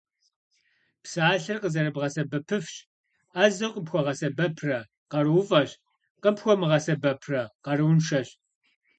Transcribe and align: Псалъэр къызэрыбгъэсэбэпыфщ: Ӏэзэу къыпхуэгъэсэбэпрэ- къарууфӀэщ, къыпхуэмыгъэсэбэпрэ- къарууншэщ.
Псалъэр 1.03 1.57
къызэрыбгъэсэбэпыфщ: 1.63 2.75
Ӏэзэу 3.35 3.73
къыпхуэгъэсэбэпрэ- 3.73 4.77
къарууфӀэщ, 5.11 5.71
къыпхуэмыгъэсэбэпрэ- 6.21 7.41
къарууншэщ. 7.65 8.29